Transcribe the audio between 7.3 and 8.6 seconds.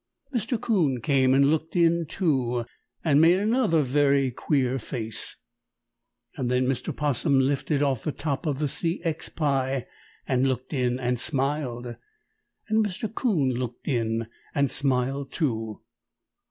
lifted off the top of